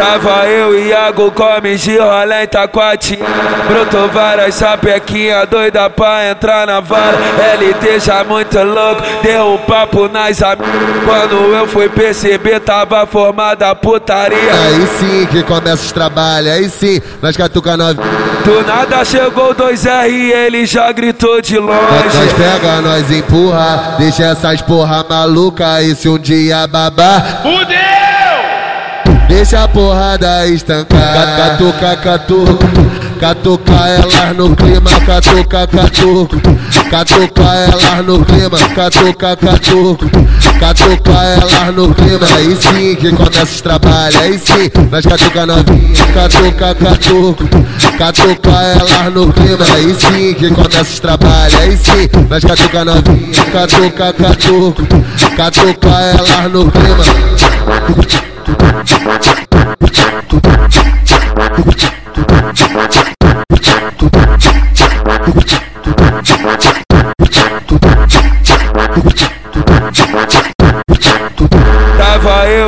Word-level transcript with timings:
Tava 0.00 0.46
eu 0.46 0.78
e 0.78 0.88
Iago 0.88 1.30
come 1.30 1.76
de 1.76 1.98
rolê 1.98 2.44
em 2.44 2.46
Taquati 2.46 3.18
Brotou 3.68 4.08
várias 4.08 4.54
sapequinha 4.54 5.44
doida 5.44 5.90
pra 5.90 6.26
entrar 6.30 6.66
na 6.66 6.80
vara 6.80 7.18
LT 7.58 8.00
já 8.00 8.24
muito 8.24 8.58
louco, 8.62 9.02
deu 9.22 9.52
um 9.52 9.58
papo 9.58 10.08
nas 10.08 10.42
amigas 10.42 10.70
Quando 11.04 11.54
eu 11.54 11.68
fui 11.68 11.90
perceber 11.90 12.60
tava 12.60 13.06
formada 13.06 13.68
a 13.68 13.74
putaria 13.74 14.38
Aí 14.38 14.86
sim 14.86 15.26
que 15.26 15.42
começa 15.42 15.84
os 15.84 15.92
trabalhos, 15.92 16.50
aí 16.50 16.70
sim, 16.70 17.02
nós 17.20 17.36
catuca 17.36 17.76
nove. 17.76 18.00
Do 18.42 18.66
nada 18.66 19.04
chegou 19.04 19.52
dois 19.52 19.84
R 19.84 20.08
e 20.10 20.32
ele 20.32 20.64
já 20.64 20.90
gritou 20.92 21.42
de 21.42 21.58
longe 21.58 21.78
Nós 21.78 22.32
pega, 22.32 22.80
nós 22.80 23.10
empurra, 23.10 23.96
deixa 23.98 24.24
essas 24.24 24.62
porra 24.62 25.04
maluca 25.06 25.82
e 25.82 25.94
se 25.94 26.08
um 26.08 26.18
dia 26.18 26.66
babar. 26.66 27.42
Fudeu! 27.42 27.99
Deixa 29.30 29.62
a 29.62 29.68
porrada 29.68 30.44
estancar. 30.48 31.36
Catuca, 31.36 31.96
catuca. 31.96 32.66
Catuca 33.20 33.88
elas 33.88 34.36
no 34.36 34.56
clima, 34.56 34.90
catuca, 35.06 35.68
catuca. 35.68 36.36
Catuca 36.90 37.42
elas 37.42 38.04
no 38.04 38.24
clima, 38.24 38.58
catuca, 38.74 39.36
catuca. 39.36 40.06
Catuca 40.58 41.12
elas 41.12 41.74
no 41.76 41.94
clima, 41.94 42.26
aí 42.36 42.56
sim 42.56 42.96
que 42.96 43.12
começa 43.12 43.44
os 43.44 43.60
trabalhos, 43.60 44.20
aí 44.20 44.36
sim, 44.36 44.70
nós 44.90 45.06
catuca 45.06 45.46
novinha, 45.46 46.06
catuca, 46.12 46.74
catuca. 46.74 47.44
Catuca 47.98 48.50
elas 48.50 49.14
no 49.14 49.32
clima, 49.32 49.64
aí 49.76 49.94
sim 49.94 50.34
que 50.34 50.50
começa 50.50 50.82
os 50.82 50.98
trabalhos, 50.98 51.60
aí 51.60 51.76
sim, 51.76 52.08
nós 52.28 52.44
catuca 52.44 52.84
novinha, 52.84 53.44
catuca, 53.52 54.12
catuca. 54.12 54.82
Catuca 55.36 55.88
elas 55.88 56.52
no 56.52 56.68
clima 56.68 58.29
tudo, 58.44 58.56
tudo. 58.84 59.39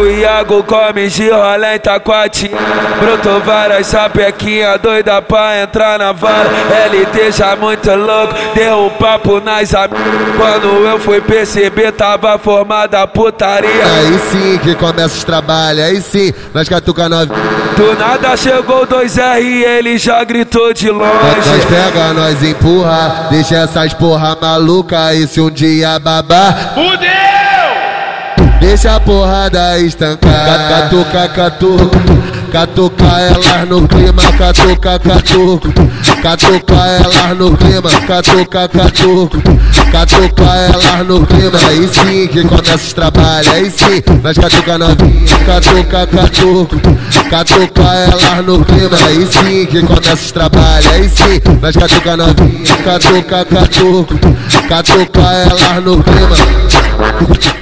E 0.06 0.20
Iago 0.20 0.62
come 0.64 1.08
de 1.08 1.30
rolê 1.30 1.76
em 1.76 1.78
Taquati 1.78 2.50
Brotou 3.00 3.40
várias 3.40 3.86
sapequinha 3.86 4.76
doida 4.78 5.20
pra 5.22 5.60
entrar 5.62 5.98
na 5.98 6.12
vara 6.12 6.48
LT 6.90 7.32
já 7.32 7.56
muito 7.56 7.90
louco, 7.94 8.34
deu 8.54 8.86
um 8.86 8.90
papo 8.90 9.40
nas 9.40 9.74
amigas 9.74 10.00
Quando 10.36 10.86
eu 10.86 10.98
fui 10.98 11.20
perceber 11.20 11.92
tava 11.92 12.38
formada 12.38 13.02
a 13.02 13.06
putaria 13.06 13.70
Aí 13.70 14.18
sim 14.18 14.58
que 14.58 14.74
começa 14.74 15.16
os 15.16 15.24
trabalhos, 15.24 15.84
aí 15.84 16.00
sim, 16.00 16.32
nós 16.52 16.68
catuca 16.68 17.08
novinha. 17.08 17.38
Do 17.76 17.94
nada 17.98 18.36
chegou 18.36 18.86
dois 18.86 19.18
R 19.18 19.40
e 19.40 19.64
ele 19.64 19.98
já 19.98 20.22
gritou 20.24 20.72
de 20.72 20.90
Nós 20.90 21.02
longe 21.46 21.66
pega, 21.68 22.12
nós 22.12 22.42
empurra, 22.42 23.28
deixa 23.30 23.56
essas 23.56 23.94
porra 23.94 24.36
maluca 24.40 25.14
e 25.14 25.26
se 25.26 25.40
um 25.40 25.50
dia 25.50 25.98
babar. 25.98 26.74
Fudeu! 26.74 27.21
Deixa 28.62 28.94
a 28.94 29.00
porrada 29.00 29.76
estancar. 29.80 30.68
Catuca, 30.68 31.28
catuca. 31.28 31.98
Catuca 32.52 33.20
elas 33.20 33.68
no 33.68 33.88
clima, 33.88 34.22
catuca, 34.38 35.00
catuca. 35.00 35.68
Catuca 36.22 36.74
elas 36.74 37.36
no 37.36 37.56
clima, 37.56 37.90
catuca, 38.06 38.68
catuca. 38.68 39.38
Catuca 39.90 40.44
elas 40.44 41.06
no 41.08 41.26
clima, 41.26 41.58
aí 41.68 41.88
sim 41.88 42.28
que 42.28 42.44
começa 42.44 42.76
os 42.76 42.92
trabalhos, 42.92 43.52
aí 43.52 43.68
sim, 43.68 44.02
nós 44.22 44.38
catuca 44.38 44.78
novinha, 44.78 45.38
catuca, 45.44 46.06
catuca. 46.06 46.76
Catuca 47.30 47.82
elas 47.82 48.46
no 48.46 48.64
clima, 48.64 48.96
aí 49.08 49.26
sim 49.26 49.66
que 49.66 49.82
começa 49.82 50.14
os 50.14 50.30
trabalhos, 50.30 50.92
aí 50.92 51.08
sim, 51.08 51.40
nós 51.60 51.76
catuca 51.76 52.16
novinha, 52.16 52.76
catuca, 52.84 53.44
catuca. 53.44 54.14
Catuca 54.68 55.20
elas 55.20 55.84
no 55.84 56.00
clima. 56.00 57.61